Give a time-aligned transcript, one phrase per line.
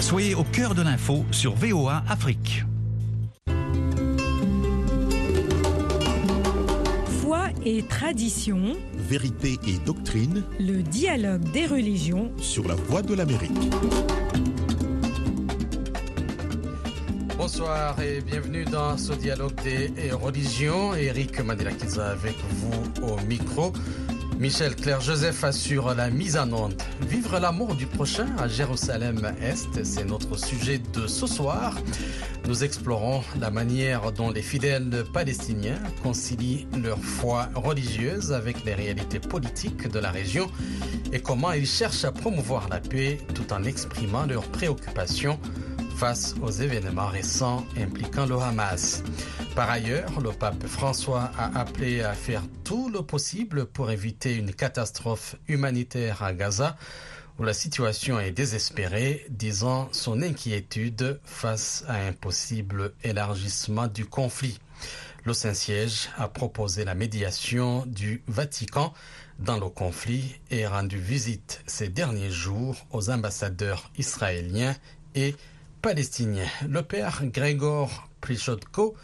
[0.00, 2.64] Soyez au cœur de l'info sur VOA Afrique.
[7.20, 12.32] Foi et tradition, Vérité et doctrine le dialogue des religions.
[12.38, 13.52] sur la voie de l'Amérique.
[17.36, 20.94] Bonsoir et bienvenue dans ce dialogue des religions.
[20.94, 23.72] Eric Madilakiza avec vous au micro.
[24.40, 26.72] Michel Claire Joseph assure la mise en onde.
[27.02, 31.76] Vivre l'amour du prochain à Jérusalem-Est, c'est notre sujet de ce soir.
[32.48, 39.20] Nous explorons la manière dont les fidèles palestiniens concilient leur foi religieuse avec les réalités
[39.20, 40.50] politiques de la région
[41.12, 45.38] et comment ils cherchent à promouvoir la paix tout en exprimant leurs préoccupations
[45.98, 49.02] face aux événements récents impliquant le Hamas.
[49.54, 54.54] Par ailleurs, le pape François a appelé à faire tout le possible pour éviter une
[54.54, 56.76] catastrophe humanitaire à Gaza,
[57.38, 64.58] où la situation est désespérée, disant son inquiétude face à un possible élargissement du conflit.
[65.24, 68.94] Le Saint-Siège a proposé la médiation du Vatican
[69.38, 74.76] dans le conflit et rendu visite ces derniers jours aux ambassadeurs israéliens
[75.14, 75.34] et
[75.82, 76.46] palestinien.
[76.68, 78.94] Le père Grégor Prichodko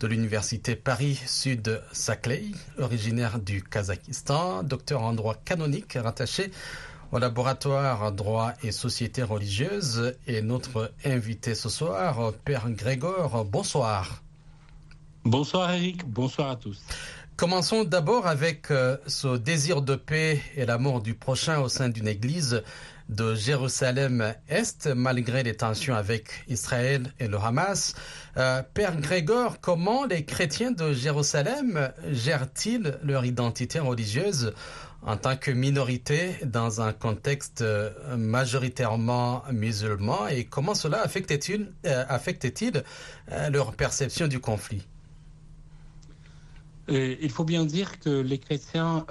[0.00, 6.50] de l'université Paris-Sud-Saclay, originaire du Kazakhstan, docteur en droit canonique rattaché
[7.10, 12.32] au laboratoire droit et société religieuse est notre invité ce soir.
[12.44, 14.22] Père Grégor, bonsoir.
[15.24, 16.80] Bonsoir Eric, bonsoir à tous.
[17.36, 22.08] Commençons d'abord avec euh, ce désir de paix et l'amour du prochain au sein d'une
[22.08, 22.62] église
[23.08, 27.94] de Jérusalem-Est, malgré les tensions avec Israël et le Hamas.
[28.36, 34.52] Euh, Père Grégor, comment les chrétiens de Jérusalem gèrent-ils leur identité religieuse
[35.02, 40.28] en tant que minorité dans un contexte euh, majoritairement musulman?
[40.28, 44.86] Et comment cela affecte-t-il euh, leur perception du conflit?
[46.88, 49.04] Euh, il faut bien dire que les chrétiens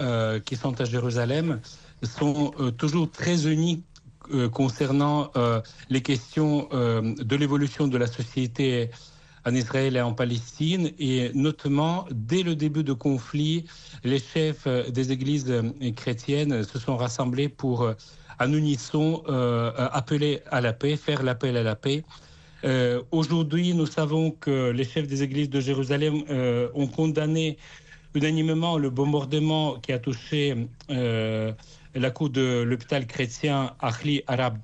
[0.46, 1.60] qui sont à Jérusalem
[2.04, 3.84] sont toujours très unis
[4.34, 8.90] euh, concernant euh, les questions euh, de l'évolution de la société
[9.46, 13.64] en Israël et en Palestine, et notamment dès le début de conflit,
[14.04, 15.54] les chefs des églises
[15.96, 17.90] chrétiennes se sont rassemblés pour,
[18.42, 19.24] en unisson,
[19.78, 22.04] appeler à la paix, faire l'appel à la paix.
[23.12, 26.24] Aujourd'hui, nous savons que les chefs des églises de Jérusalem
[26.76, 27.58] ont condamné
[28.16, 30.68] unanimement le bombardement qui a touché
[32.00, 34.58] la cour de l'hôpital chrétien Ahli Arab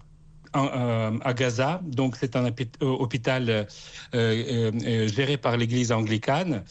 [0.55, 1.81] euh, à Gaza.
[1.83, 2.51] Donc, c'est un euh,
[2.81, 3.67] hôpital
[4.13, 6.63] euh, géré par l'église anglicane.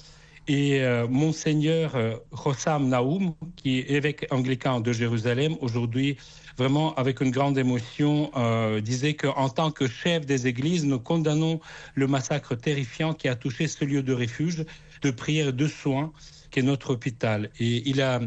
[0.48, 1.96] Et Monseigneur
[2.44, 6.16] Hossam Naoum, qui est évêque anglican de Jérusalem, aujourd'hui,
[6.58, 8.32] vraiment avec une grande émotion,
[8.82, 11.60] disait qu'en tant que chef des églises, nous condamnons
[11.94, 14.64] le massacre terrifiant qui a touché ce lieu de refuge,
[15.02, 16.12] de prière de soins,
[16.50, 17.48] qui est notre hôpital.
[17.60, 18.18] Et il a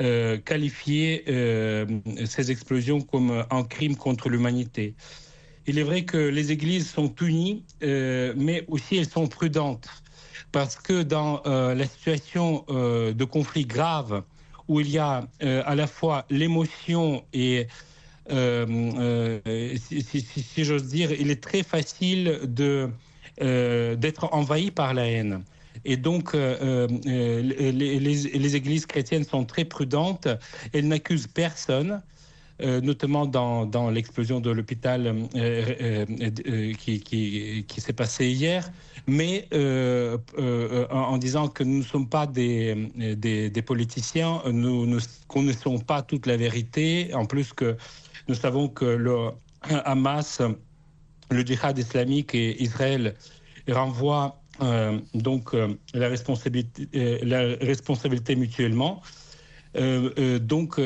[0.00, 1.86] euh, qualifié euh,
[2.26, 4.96] ces explosions comme un crime contre l'humanité.
[5.66, 9.88] Il est vrai que les églises sont unies, euh, mais aussi elles sont prudentes
[10.52, 14.24] parce que dans euh, la situation euh, de conflit grave
[14.68, 17.66] où il y a à la fois l'émotion et
[18.28, 22.40] si, si- j'ose dire, il est très facile
[23.36, 25.44] d'être envahi par la haine.
[25.84, 30.28] Et donc, euh, euh, les, les- églises chrétiennes sont très prudentes.
[30.72, 32.02] Elles n'accusent personne.
[32.62, 36.06] euh, notamment dans, l'explosion de l'hôpital euh, euh,
[36.46, 38.70] euh, qui, s'est passée hier,
[39.06, 44.98] mais euh, euh, en, disant que nous ne sommes pas des politiciens, nous ne
[45.28, 47.76] connaissons pas toute la vérité, en plus que
[48.28, 49.30] nous savons que le
[49.62, 50.40] Hamas,
[51.30, 53.14] le djihad islamique et Israël
[53.68, 59.02] renvoient euh, donc euh, la, responsabilité, euh, la responsabilité mutuellement.
[59.74, 60.78] Donc,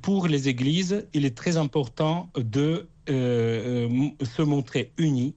[0.00, 5.34] pour les églises, il est très important de se montrer unis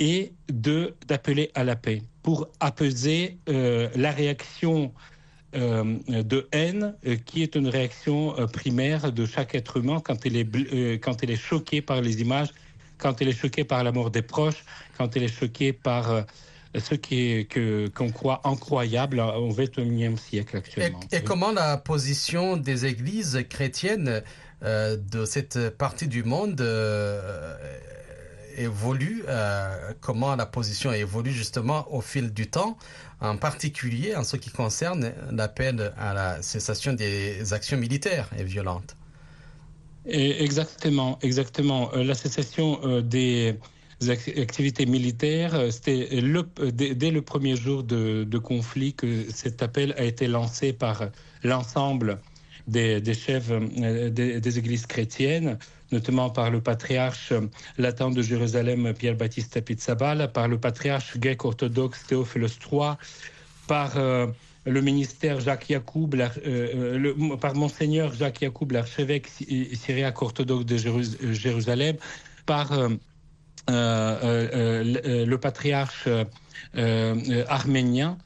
[0.00, 4.92] et de d'appeler à la paix pour apaiser la réaction
[5.52, 11.22] de haine qui est une réaction primaire de chaque être humain quand il est quand
[11.22, 12.48] il est choqué par les images,
[12.98, 14.64] quand il est choqué par la mort des proches,
[14.98, 16.26] quand il est choqué par
[16.74, 21.00] ce qui est que qu'on croit incroyable au XXIe siècle Et, actuellement.
[21.12, 24.22] et comment la position des églises chrétiennes
[24.62, 27.54] euh, de cette partie du monde euh,
[28.56, 32.78] évolue euh, Comment la position évolue justement au fil du temps,
[33.20, 38.96] en particulier en ce qui concerne l'appel à la cessation des actions militaires et violentes?
[40.06, 41.90] Exactement, exactement.
[41.94, 43.58] La cessation des
[44.00, 46.08] activités militaires, c'était
[46.72, 51.08] dès, le premier jour de, conflit que cet appel a été lancé par
[51.42, 52.18] l'ensemble
[52.66, 55.58] des, chefs des, églises chrétiennes
[55.92, 57.32] notamment par le patriarche
[57.78, 62.94] latin de Jérusalem Pierre-Baptiste Pizzabal, par le patriarche grec orthodoxe Théophilus III,
[63.66, 64.26] par euh,
[64.64, 69.28] le ministère Jacques Yacoub, euh, euh, par Monseigneur Jacques Yacoub, l'archevêque
[69.74, 71.96] syriaque orthodoxe de Jérusalem,
[72.46, 72.72] par
[73.68, 76.08] le patriarche
[77.48, 78.18] arménien.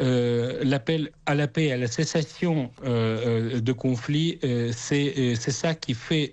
[0.00, 4.38] Euh, l'appel à la paix, à la cessation euh, euh, de conflits,
[4.72, 6.32] c'est ça qui fait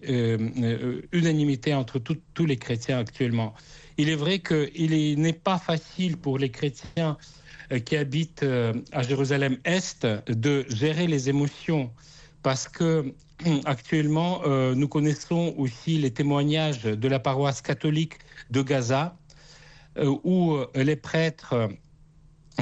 [1.11, 3.53] unanimité entre tous les chrétiens actuellement.
[3.97, 7.17] Il est vrai qu'il n'est pas facile pour les chrétiens
[7.85, 8.45] qui habitent
[8.91, 11.91] à Jérusalem-Est de gérer les émotions
[12.43, 13.13] parce que
[13.65, 14.41] actuellement,
[14.75, 18.15] nous connaissons aussi les témoignages de la paroisse catholique
[18.51, 19.17] de Gaza,
[20.23, 21.69] où les prêtres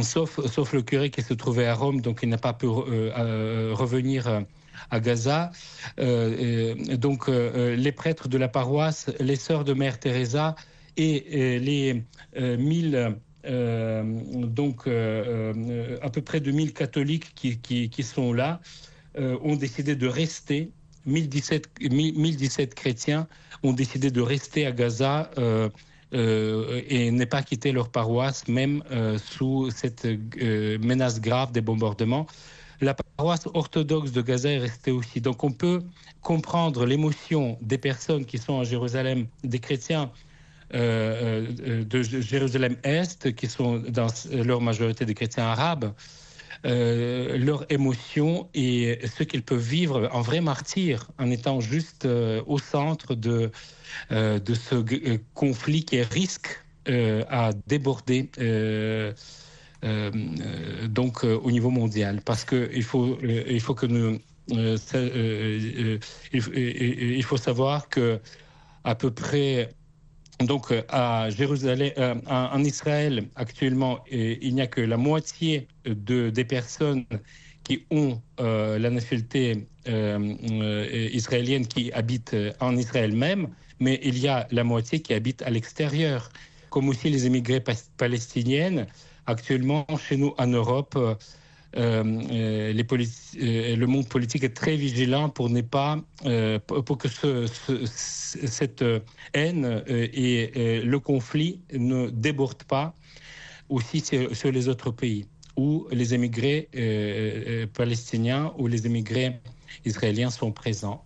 [0.03, 3.11] sauf, sauf le curé qui se trouvait à Rome, donc il n'a pas pu euh,
[3.17, 4.41] euh, revenir euh,
[4.91, 5.51] à Gaza.
[5.97, 10.55] donc les prêtres de la paroisse, les sœurs de Mère Teresa
[10.95, 12.05] et les
[12.57, 18.61] mille donc à peu près de 1000 catholiques qui sont là
[19.17, 20.71] ont décidé de rester.
[21.05, 23.27] 1017, 1017 chrétiens
[23.63, 25.31] ont décidé de rester à Gaza
[26.13, 31.61] euh, et n'est pas quitté leur paroisse, même euh, sous cette euh, menace grave des
[31.61, 32.25] bombardements.
[32.81, 35.21] La paroisse orthodoxe de Gaza est restée aussi.
[35.21, 35.83] Donc on peut
[36.21, 40.11] comprendre l'émotion des personnes qui sont à Jérusalem, des chrétiens
[40.71, 45.91] de Jérusalem-Est, qui sont dans leur majorité des chrétiens arabes,
[46.63, 53.15] leur émotion et ce qu'ils peuvent vivre en vrai martyr, en étant juste au centre
[53.15, 53.51] de,
[54.11, 58.29] euh, de ce euh, conflit qui risque euh, à déborder
[60.89, 62.21] donc au niveau mondial.
[62.25, 64.19] Parce qu'il faut, il faut que nous
[64.51, 65.99] il,
[67.23, 68.19] faut savoir que
[68.83, 69.69] à peu près
[70.39, 77.05] donc à Jérusalem, en Israël actuellement, il n'y a que la moitié de, des personnes
[77.63, 79.67] qui ont la nationalité
[81.13, 83.49] israélienne qui habitent en Israël même
[83.79, 86.29] mais il y a la moitié qui habite à l'extérieur,
[86.69, 87.63] comme aussi les émigrés
[87.97, 88.87] palestiniennes.
[89.25, 90.97] Actuellement, chez nous en Europe,
[91.77, 95.99] euh, euh, euh, le monde politique est très vigilant pour pas
[96.85, 97.45] pour que ce,
[97.85, 98.83] cette
[99.33, 102.93] haine et le conflit ne débordent pas
[103.69, 105.27] aussi sur, les autres pays
[105.57, 106.69] où les émigrés
[107.73, 109.39] palestiniens ou les émigrés
[109.85, 111.03] israéliens sont présents.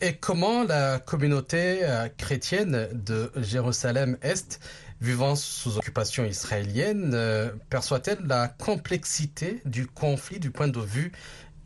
[0.00, 1.80] Et, comment la communauté
[2.16, 4.60] chrétienne de Jérusalem-Est,
[5.00, 11.12] vivant sous occupation israélienne, euh, perçoit-elle la complexité du conflit du point de vue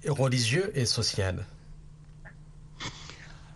[0.07, 1.45] religieux et social?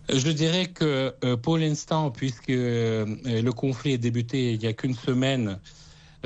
[0.09, 4.95] Je dirais que euh, pour l'instant, puisque le conflit est débuté il n'y a qu'une
[4.95, 5.59] semaine,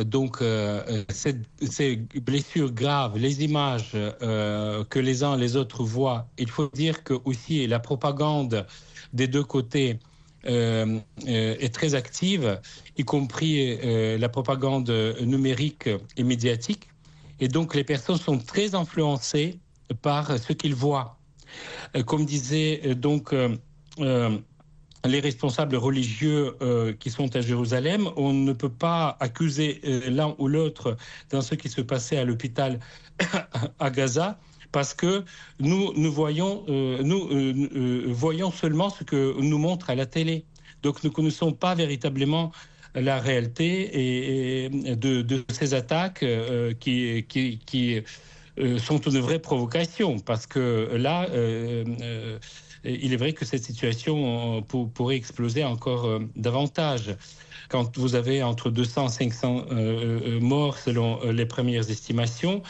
[0.04, 6.28] donc, euh, ces, blessures graves, les images euh, que les uns et les autres voient,
[6.38, 8.66] il faut dire que aussi la propagande
[9.12, 10.07] des deux côtés euh,
[10.48, 12.60] est très active,
[12.96, 13.78] y compris
[14.18, 16.88] la propagande numérique et médiatique.
[17.40, 19.58] Et donc, les personnes sont très influencées
[20.02, 21.18] par ce qu'ils voient.
[22.06, 23.32] comme disait donc
[25.04, 30.34] les responsables religieux euh, qui sont à Jérusalem, on ne peut pas accuser euh, l'un
[30.38, 30.96] ou l'autre
[31.30, 32.80] dans ce qui se passait à l'hôpital
[33.78, 34.38] à Gaza,
[34.72, 35.24] parce que
[35.60, 40.44] nous, nous, voyons, euh, nous voyons seulement ce que nous montre à la télé.
[40.82, 42.52] Donc nous ne connaissons pas véritablement
[42.94, 46.24] la réalité et, de, ces attaques
[46.80, 48.00] qui, qui, qui
[48.78, 51.26] sont une vraie provocation, parce que là
[52.84, 54.60] il est vrai que cette situation euh,
[54.94, 57.16] pourrait exploser encore euh, davantage.
[57.68, 62.62] Quand vous avez entre 200 et 500 euh, morts selon les premières estimations,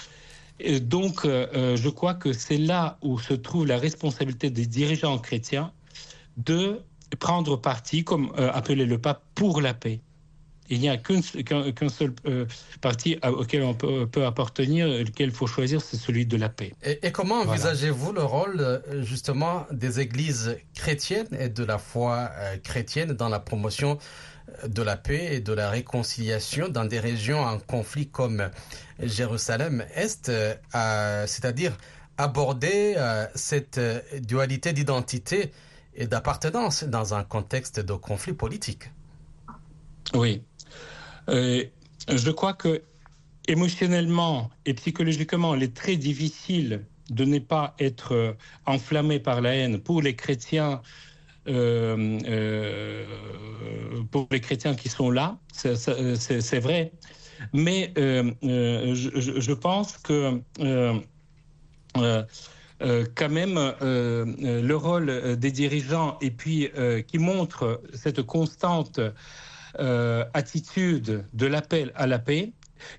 [0.81, 5.73] donc, je crois que c'est là où se trouve la responsabilité des dirigeants chrétiens
[6.37, 6.81] de
[7.21, 10.01] prendre parti, comme appelait le pape, pour la paix.
[10.71, 12.47] Il n'y a qu'un seul euh,
[12.81, 16.75] parti auquel on peut, appartenir, lequel il faut choisir, c'est celui de la paix.
[16.85, 22.57] Et, comment envisagez-vous le rôle euh, justement des églises chrétiennes et de la foi euh,
[22.59, 23.99] chrétienne dans la promotion
[24.67, 28.51] de la paix et de la réconciliation dans des régions en conflit comme
[29.01, 30.31] Jérusalem-Est,
[31.27, 31.77] c'est-à-dire
[32.17, 32.97] aborder
[33.35, 33.81] cette
[34.23, 35.53] dualité d'identité
[35.99, 38.91] et d'appartenance dans un contexte de conflit politique.
[40.15, 40.43] Oui.
[41.29, 41.65] Euh,
[42.09, 42.83] je crois que
[43.49, 48.33] émotionnellement et psychologiquement, il est très difficile de ne pas être euh,
[48.65, 50.83] enflammé par la haine pour les chrétiens.
[51.49, 53.05] Euh, euh,
[54.11, 56.93] pour les chrétiens qui sont là, c'est vrai.
[57.53, 58.33] Mais euh,
[58.95, 60.41] je, pense que
[63.15, 66.71] quand même le rôle des dirigeants et puis
[67.07, 69.01] qui montre cette constante
[69.79, 72.53] attitude de l'appel à la paix,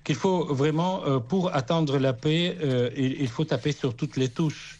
[0.04, 2.56] qu'il faut vraiment, pour attendre la paix,
[2.96, 4.78] il, il, faut taper sur toutes les touches.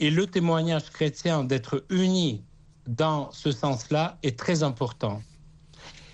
[0.00, 2.42] Et le témoignage chrétien d'être unis
[2.88, 5.22] dans ce sens-là est très important.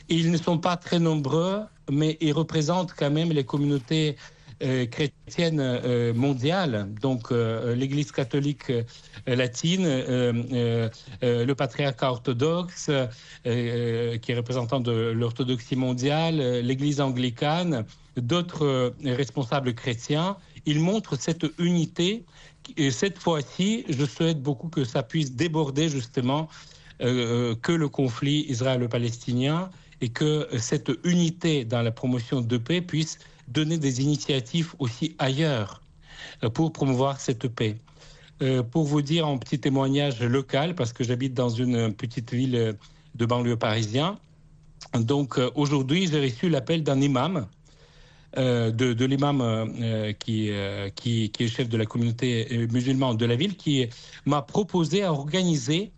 [0.08, 4.16] Ils ne sont pas très nombreux, mais ils représentent quand même les communautés
[4.62, 8.72] euh, chrétiennes euh, mondiales, donc euh, l'Église catholique
[9.26, 12.90] latine, le patriarcat orthodoxe,
[13.44, 17.84] qui est représentant de l'orthodoxie mondiale, l'Église anglicane,
[18.16, 20.36] d'autres responsables chrétiens.
[20.66, 22.24] Ils montrent cette unité.
[22.76, 26.48] Et cette fois-ci, je souhaite beaucoup que ça puisse déborder justement
[27.00, 29.68] que le conflit israélo-palestinien
[30.00, 33.18] et que cette unité dans la promotion de paix puisse
[33.48, 35.82] donner des initiatives aussi ailleurs
[36.54, 37.76] pour promouvoir cette paix.
[38.42, 42.76] Euh, pour vous dire un petit témoignage local, parce que j'habite dans une petite ville
[43.14, 44.18] de banlieue parisien,
[44.92, 47.42] donc euh, aujourd'hui j'ai reçu l'appel d'un imam, euh,
[48.36, 50.50] de, de l'imam euh, qui,
[50.94, 53.86] qui, qui, est chef de la communauté musulmane de la ville, qui
[54.26, 55.92] m'a proposé à organiser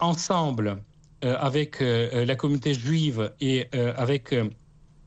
[0.00, 0.78] ensemble
[1.22, 4.34] avec la communauté juive et avec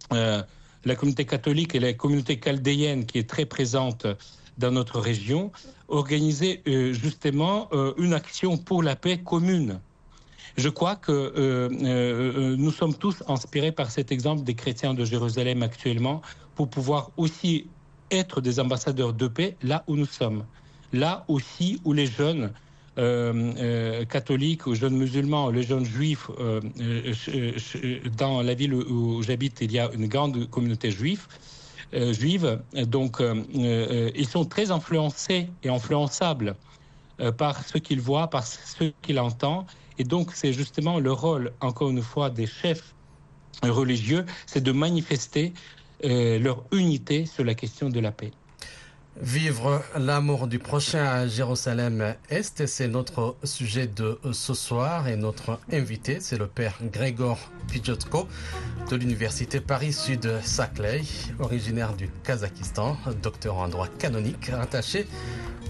[0.09, 4.07] la communauté catholique et la communauté chaldéenne qui est très présente
[4.57, 5.51] dans notre région,
[5.87, 9.79] organiser euh, justement euh, une action pour la paix commune.
[10.57, 15.05] Je crois que euh, euh nous sommes tous inspirés par cet exemple des chrétiens de
[15.05, 16.21] Jérusalem actuellement
[16.55, 17.67] pour pouvoir aussi
[18.09, 20.45] être des ambassadeurs de paix là où nous sommes,
[20.93, 22.51] là aussi où les jeunes
[22.97, 26.31] euh, euh, catholiques, aux jeunes musulmans, les jeunes juifs.
[26.39, 26.61] Euh,
[28.17, 31.27] dans la ville où, j'habite, il y a une grande communauté juive.
[31.93, 32.59] Euh, juive.
[32.73, 36.55] Donc, euh, euh, ils sont très influencés et influençables
[37.37, 39.65] par ce qu'ils voient, par ce qu'ils entendent.
[39.97, 42.93] Et donc, c'est justement le rôle, encore une fois, des chefs
[43.63, 45.53] religieux, c'est de manifester
[46.03, 48.31] leur unité sur la question de la paix.
[49.19, 56.19] Vivre l'amour du prochain à Jérusalem-Est, c'est notre sujet de ce soir et notre invité,
[56.19, 58.27] c'est le père Grégor Pijotko
[58.91, 61.01] de l'université Paris-Sud-Saclay,
[61.39, 65.07] originaire du Kazakhstan, docteur en droit canonique, rattaché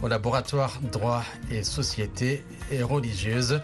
[0.03, 3.62] au laboratoire droit et société et religieuse.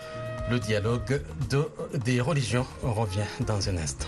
[0.50, 1.68] Le dialogue de,
[2.06, 4.08] des religions revient dans un instant.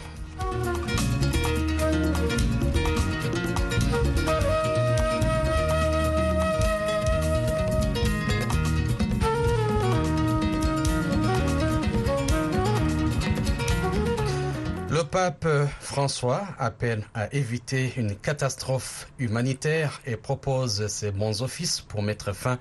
[14.96, 15.48] Le pape
[15.82, 22.60] François appelle à éviter une catastrophe humanitaire et propose ses bons offices pour mettre fin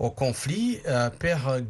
[0.00, 0.80] au conflit.
[0.88, 1.60] Euh, Père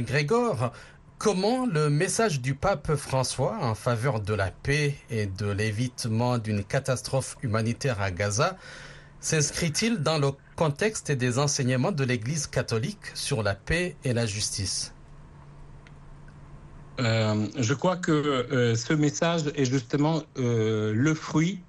[0.00, 0.72] Grégor,
[1.18, 6.64] comment le message du pape François en faveur de la paix et de l'évitement d'une
[6.64, 8.56] catastrophe humanitaire à Gaza
[9.20, 14.92] s'inscrit-il dans le contexte des enseignements de l'Église catholique sur la paix et la justice?
[16.98, 21.60] Euh, je crois que euh, ce message est justement euh, le fruit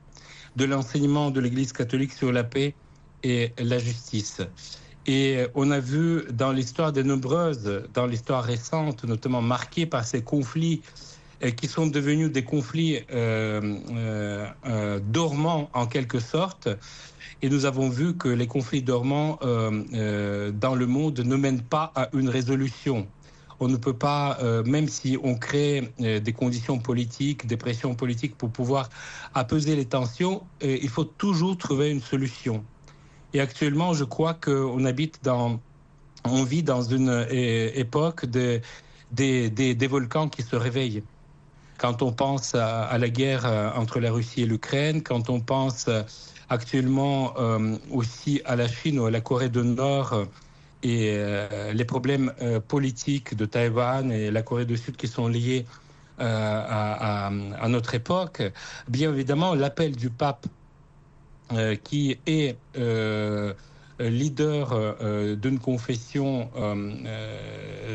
[0.55, 2.75] de l'enseignement de l'Église catholique sur la paix
[3.23, 4.41] et la justice.
[5.07, 10.21] Et on a vu dans l'histoire des nombreuses, dans l'histoire récente, notamment marquée par ces
[10.21, 10.81] conflits
[11.55, 12.99] qui sont devenus des conflits
[15.11, 16.67] dormants en quelque sorte.
[17.41, 22.09] Et nous avons vu que les conflits dormants dans le monde ne mènent pas à
[22.13, 23.07] une résolution
[23.59, 27.95] on ne peut pas, euh, même si on crée euh, des conditions politiques, des pressions
[27.95, 28.89] politiques pour pouvoir
[29.33, 32.63] apaiser les tensions, euh, il faut toujours trouver une solution.
[33.37, 35.59] Et actuellement, je crois qu'on habite dans,
[36.23, 38.61] on vit dans une époque de,
[39.11, 41.03] des, des, des volcans qui se réveillent.
[41.77, 45.87] Quand on pense à, la guerre entre la Russie et l'Ukraine, quand on pense
[46.49, 50.25] actuellement euh, aussi à la Chine ou à la Corée du Nord
[50.81, 55.27] et euh, les problèmes euh, politiques de Taïwan et la Corée du Sud qui sont
[55.27, 55.67] liés
[56.19, 57.29] euh, à,
[57.69, 58.41] notre époque,
[58.87, 60.47] bien évidemment, l'appel du pape
[61.83, 62.55] qui est
[63.99, 66.49] leader d'une confession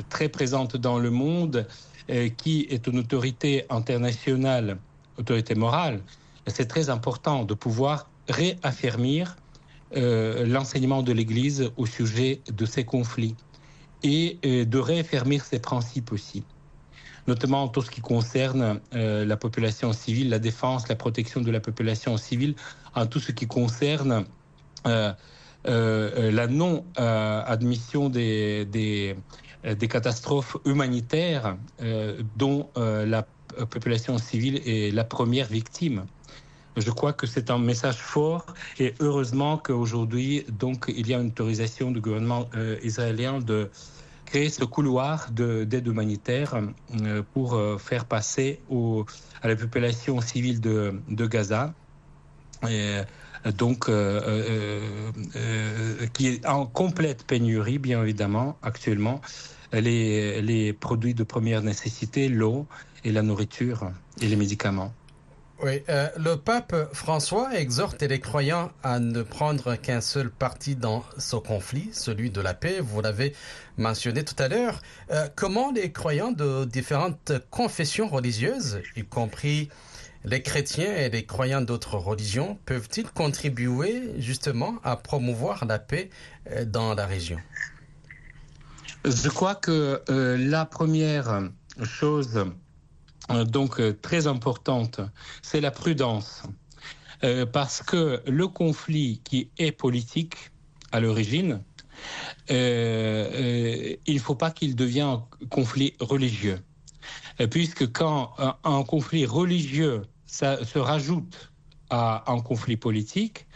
[0.08, 1.66] très présente dans le monde,
[2.36, 4.78] qui est une autorité internationale,
[5.18, 6.00] autorité morale,
[6.46, 9.24] c'est très important de pouvoir réaffirmer
[9.94, 13.36] l'enseignement de l'Église au sujet de ces conflits
[14.02, 16.42] et de réaffirmer ses principes aussi
[17.26, 21.60] notamment tout ce qui concerne euh, la population civile, la défense, la protection de la
[21.60, 22.54] population civile,
[22.94, 24.24] en tout ce qui concerne
[24.86, 25.12] euh,
[25.68, 29.14] euh, la non-admission des, des,
[29.64, 31.56] des, catastrophes humanitaires
[32.36, 33.24] dont la
[33.70, 36.04] population civile est la première victime.
[36.76, 38.46] Je crois que c'est un message fort
[38.80, 42.48] et heureusement qu'aujourd'hui, donc, il y a une autorisation du gouvernement
[42.82, 43.70] israélien de
[44.32, 49.04] créer ce couloir d'aide humanitaire euh, pour euh, faire passer au,
[49.42, 51.74] à la population civile de, Gaza.
[52.66, 53.02] Et,
[53.58, 54.80] donc, euh,
[56.14, 59.20] qui est en complète pénurie, bien évidemment, actuellement,
[59.72, 62.66] les, les produits de première nécessité, l'eau
[63.04, 63.90] et la nourriture
[64.22, 64.94] et les médicaments.
[65.62, 71.04] Oui, euh, le pape François exhorte les croyants à ne prendre qu'un seul parti dans
[71.18, 72.80] ce conflit, celui de la paix.
[72.80, 73.32] Vous l'avez
[73.78, 74.82] mentionné tout à l'heure.
[75.12, 79.68] Euh, comment les croyants de différentes confessions religieuses, y compris
[80.24, 86.10] les chrétiens et les croyants d'autres religions, peuvent-ils contribuer justement à promouvoir la paix
[86.50, 87.38] euh, dans la région?
[89.04, 91.50] Je crois que la première
[91.84, 92.44] chose euh,
[93.46, 95.00] donc euh, très importante,
[95.42, 96.42] c'est la prudence.
[97.24, 100.36] Euh, parce que le conflit qui est politique
[100.90, 101.62] à l'origine,
[102.48, 106.58] il ne faut pas qu'il devienne un conflit religieux.
[107.50, 111.52] puisque quand un, conflit religieux se rajoute
[111.90, 113.46] à un conflit politique,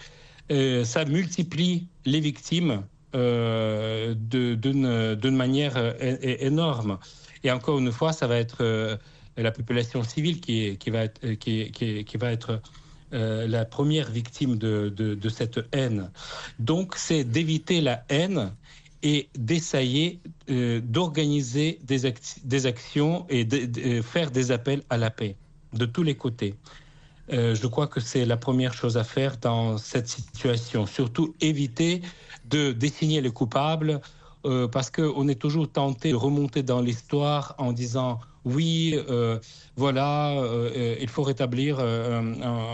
[0.49, 6.99] ça multiplie les victimes d'une manière énorme.
[7.43, 8.99] Et encore une fois, ça va être
[9.43, 12.59] la population civile qui, va être, euh,
[13.13, 16.11] euh, la première victime de, cette haine.
[16.59, 18.53] Donc, c'est d'éviter la haine
[19.03, 22.13] et d'essayer euh, d'organiser des,
[22.45, 25.37] des, actions et de, faire des appels à la paix
[25.73, 26.55] de tous les côtés.
[27.29, 30.87] je crois que c'est la première chose à faire dans cette situation.
[30.87, 32.01] Surtout éviter
[32.49, 34.01] de désigner les coupables
[34.73, 39.41] parce qu'on est toujours tenté de remonter dans l'histoire en disant oui, euh,
[39.75, 42.23] voilà, euh, il faut rétablir euh,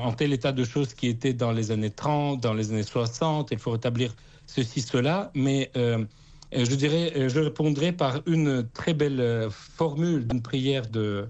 [0.06, 3.48] un, tel état de choses qui était dans les années 30, dans les années 60,
[3.52, 4.14] il faut rétablir
[4.46, 11.26] ceci, cela, mais je dirais, je répondrai par une très belle formule d'une prière de,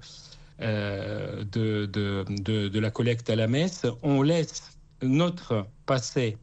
[0.59, 2.24] de, de,
[2.68, 3.87] de la collecte à la messe.
[4.02, 6.37] On laisse notre passé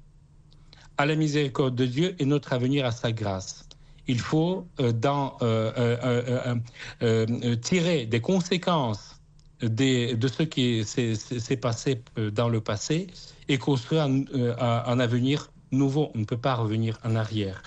[0.97, 3.68] à la miséricorde de Dieu et notre avenir à sa grâce
[4.09, 6.55] il faut euh, euh,
[7.03, 9.21] euh, tirer des conséquences
[9.61, 12.01] de ce qui s'est passé
[12.33, 13.07] dans le passé
[13.47, 16.11] et construire un, avenir nouveau.
[16.15, 17.61] On ne peut pas revenir en arrière.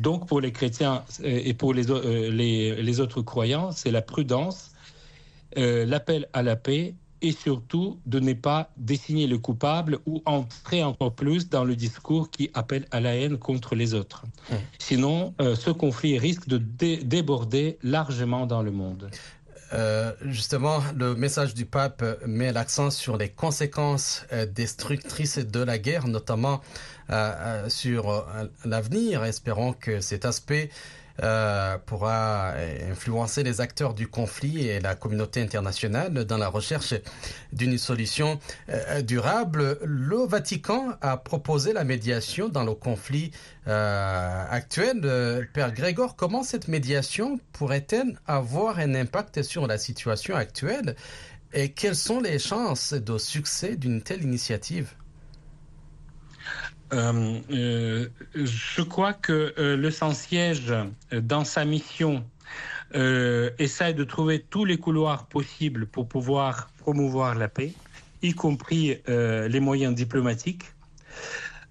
[0.00, 4.72] Donc pour les chrétiens et pour les autres croyants, c'est la prudence,
[5.54, 11.14] l'appel à la paix et surtout de ne pas désigner le coupable ou entrer encore
[11.14, 14.24] plus dans le discours qui appelle à la haine contre les autres.
[14.50, 14.54] Mmh.
[14.78, 19.10] Sinon, euh, ce conflit risque de déborder largement dans le monde.
[19.72, 25.78] Euh, justement, le message du pape met l'accent sur les conséquences euh, destructrices de la
[25.78, 26.60] guerre, notamment
[27.68, 28.26] sur
[28.64, 29.22] l'avenir.
[29.22, 30.70] Espérons que cet aspect
[31.22, 32.54] euh, pourra
[32.90, 36.94] influencer les acteurs du conflit et la communauté internationale dans la recherche
[37.52, 39.78] d'une solution euh, durable.
[39.82, 43.30] Le Vatican a proposé la médiation dans le conflit
[43.66, 45.48] euh, actuel.
[45.52, 50.96] Père Grégor, comment cette médiation pourrait-elle avoir un impact sur la situation actuelle
[51.52, 54.94] et quelles sont les chances de succès d'une telle initiative?
[56.92, 60.72] Euh, euh, je crois que euh, le Saint-Siège,
[61.12, 62.24] dans sa mission,
[62.94, 67.74] essaie de trouver tous les couloirs possibles pour pouvoir promouvoir la paix,
[68.22, 70.64] y compris les moyens diplomatiques.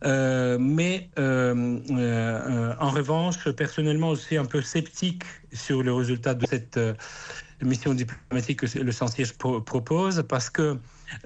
[0.03, 5.23] mais en revanche, personnellement, je suis un peu sceptique
[5.53, 6.79] sur le résultat de cette
[7.61, 10.77] mission diplomatique que le Saint-Siège propose, parce que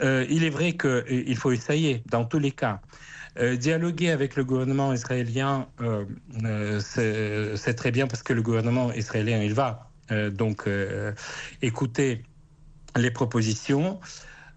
[0.02, 2.82] il est vrai qu'il faut essayer dans tous les cas.
[3.38, 6.04] Euh, dialoguer avec le gouvernement israélien, euh,
[6.44, 9.86] euh, c'est très bien parce que le gouvernement israélien, il va
[10.32, 10.68] donc
[11.62, 12.24] écouter
[12.96, 14.00] les propositions.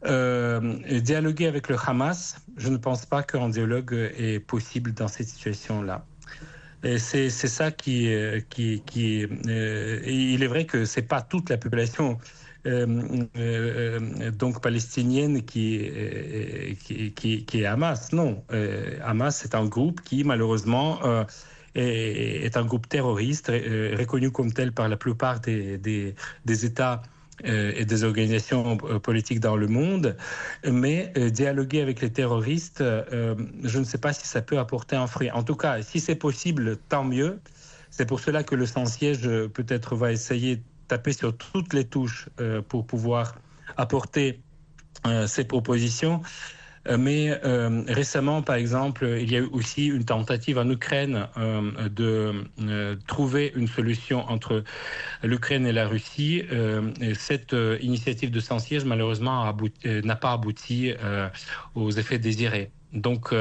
[0.02, 6.06] dialoguer avec le Hamas, je ne pense pas qu'un dialogue est possible dans cette situation-là.
[6.96, 8.10] c'est ça qui,
[8.48, 12.16] qui, qui il est vrai que c'est pas toute la population
[12.64, 15.90] donc palestinienne qui,
[16.84, 18.12] qui, qui, est Hamas.
[18.12, 18.44] Non,
[19.02, 21.00] Hamas c'est un groupe qui malheureusement
[21.74, 27.02] est, un groupe terroriste reconnu comme tel par la plupart des, des, des États
[27.46, 30.16] euh, et des organisations euh, politiques dans le monde,
[30.64, 35.08] mais euh, dialoguer avec les terroristes, je ne sais pas si ça peut apporter un
[35.08, 35.30] fruit.
[35.30, 37.40] En tout cas, si c'est possible, tant mieux.
[37.90, 42.28] C'est pour cela que le sans-siège peut-être va essayer taper sur toutes les touches
[42.68, 43.34] pour pouvoir
[43.76, 44.40] apporter
[45.26, 46.20] ses propositions.
[46.88, 51.28] Euh, mais euh, récemment, par exemple, il y a eu aussi une tentative en Ukraine
[51.36, 54.64] euh, de trouver une solution entre
[55.22, 56.42] l'Ukraine et la Russie.
[57.14, 60.92] cette initiative de sans-siège, malheureusement, n'a pas abouti
[61.74, 62.70] aux effets désirés.
[62.92, 63.34] Donc,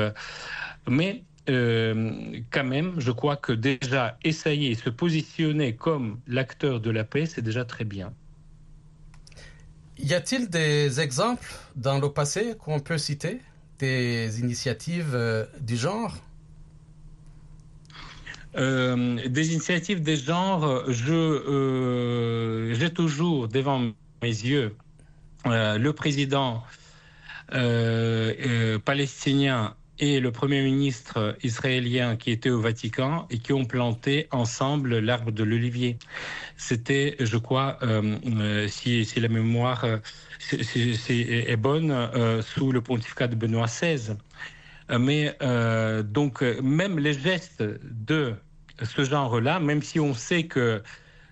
[0.87, 7.25] mais quand même, je crois que déjà essayer, se positionner comme l'acteur de la paix,
[7.25, 8.13] c'est déjà très bien.
[10.03, 13.39] Y a-t-il des exemples dans le passé qu'on peut citer,
[13.77, 16.17] des initiatives euh, du genre?
[18.55, 24.75] Euh, des initiatives des genres, je euh, j'ai toujours devant mes yeux
[25.45, 26.63] le président
[28.85, 34.97] palestinien et le Premier ministre israélien qui étaient au Vatican et qui ont planté ensemble
[34.97, 35.99] l'arbre de l'olivier.
[36.57, 39.97] C'était, je crois, euh, euh, si, la mémoire euh,
[40.51, 41.95] est, bonne,
[42.41, 44.15] sous le pontificat de Benoît XVI.
[44.99, 45.37] Mais
[46.03, 48.33] donc, même les gestes de
[48.81, 50.81] ce genre-là, même si on sait que,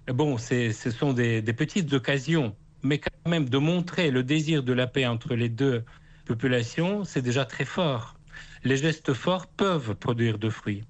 [0.08, 4.86] bon, ce sont des petites occasions, mais quand même de montrer le désir de la
[4.86, 5.84] paix entre les deux
[6.26, 8.19] populations, c'est déjà très fort
[8.64, 10.84] les gestes forts peuvent produire de fruits.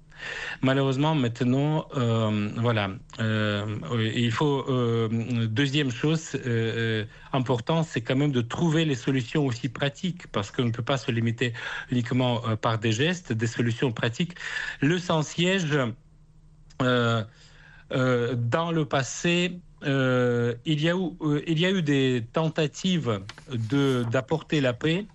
[0.62, 3.64] Malheureusement, maintenant, euh, voilà, euh,
[4.14, 6.36] il faut euh, deuxième chose
[7.32, 10.98] importante, c'est quand même de trouver les solutions aussi pratiques, parce qu'on ne peut pas
[10.98, 11.52] se limiter
[11.90, 14.34] uniquement par des gestes, des solutions pratiques.
[14.80, 15.78] Le sans-siège,
[16.80, 17.26] dans
[17.90, 25.06] le passé, il, y a eu, il y a eu des tentatives d'apporter la paix,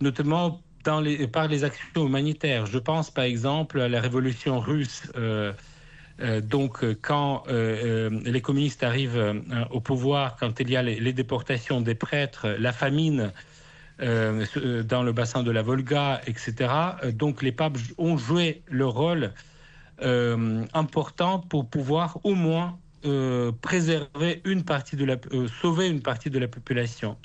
[0.00, 2.66] notamment par les actions humanitaires.
[2.66, 5.02] Je pense par exemple à la révolution russe.
[5.16, 5.52] Euh,
[6.20, 11.80] euh, donc, quand euh, les communistes arrivent au pouvoir, quand il y a les, déportations
[11.80, 13.32] des prêtres, la famine
[14.00, 16.68] dans le bassin de la Volga, etc.
[17.12, 19.32] Donc, les papes ont joué le rôle
[20.00, 22.76] important pour pouvoir au moins
[23.60, 25.16] préserver une partie de la,
[25.62, 27.16] sauver une partie de la population.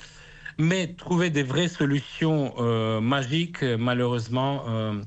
[0.58, 5.00] Mais trouver des vraies solutions euh, magiques, malheureusement, euh,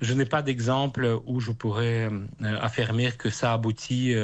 [0.00, 4.14] je n'ai pas d'exemple où je pourrais euh, affirmer que ça aboutit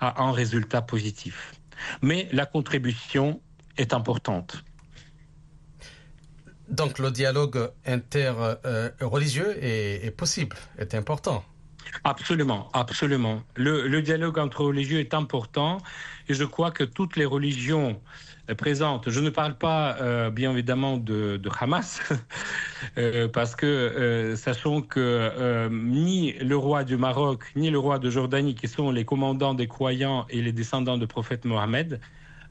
[0.00, 1.54] à un résultat positif.
[2.02, 3.40] Mais la contribution
[3.76, 4.64] est importante.
[6.68, 11.44] Donc le dialogue interreligieux est, est possible, est important.
[12.02, 13.42] Absolument, absolument.
[13.54, 15.78] Le, le, dialogue entre religieux est important
[16.28, 18.00] et je crois que toutes les religions
[18.52, 19.08] présente.
[19.08, 22.02] Je ne parle pas, euh, bien évidemment, de, Hamas,
[22.98, 28.10] euh, parce que euh, sachons que ni le roi du Maroc, ni le roi de
[28.10, 32.00] Jordanie, qui sont les commandants des croyants et les descendants du prophète Mohammed,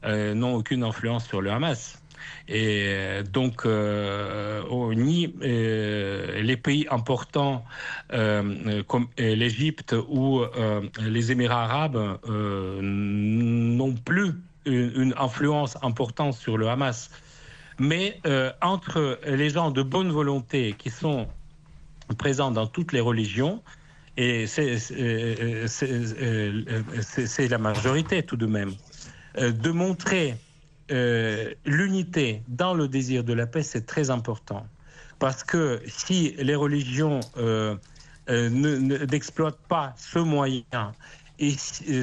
[0.06, 2.02] n'ont aucune influence sur le Hamas.
[2.48, 7.64] Et donc, ni les pays importants
[8.10, 10.42] comme l'Égypte ou
[11.00, 14.34] les Émirats arabes n'ont plus
[14.66, 17.10] une, influence importante sur le Hamas.
[17.78, 21.26] Mais euh, entre les gens de bonne volonté qui sont
[22.18, 23.62] présents dans toutes les religions,
[24.16, 28.72] et c'est euh, euh, la majorité tout de même,
[29.36, 30.36] de montrer
[30.88, 34.66] l'unité dans le désir de la paix, c'est très important.
[35.18, 37.20] Parce que si les religions
[38.28, 40.92] n'exploitent pas ce moyen
[41.38, 41.54] et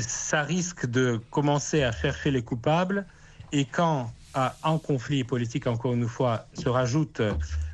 [0.02, 3.06] ça risque de commencer à chercher les coupables.
[3.52, 7.22] Et quand à un conflit politique, encore une fois, se rajoute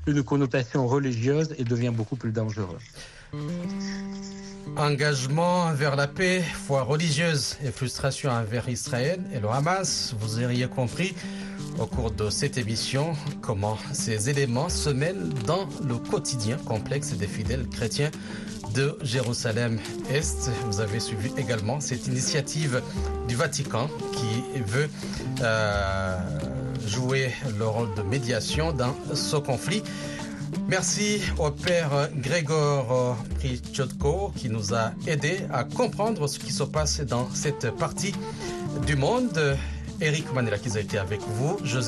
[0.07, 2.79] une connotation religieuse, il devient beaucoup plus dangereux.
[4.75, 10.67] Engagement vers la paix, foi religieuse et frustration envers Israël et le Hamas, vous auriez
[10.67, 11.15] compris
[11.79, 17.27] au cours de cette émission comment ces éléments se mêlent dans le quotidien complexe des
[17.27, 18.11] fidèles chrétiens
[18.73, 20.49] de Jérusalem-Est.
[20.65, 22.81] Vous avez suivi également cette initiative
[23.27, 24.89] du Vatican qui veut
[25.41, 26.17] euh,
[26.85, 29.83] jouer le rôle de médiation dans ce conflit.
[30.67, 37.01] Merci au père Grégor Prichotko qui nous a aidé à comprendre ce qui se passe
[37.01, 38.13] dans cette partie
[38.85, 39.57] du monde.
[39.99, 41.57] Eric Manela qui a été avec vous.
[41.63, 41.75] José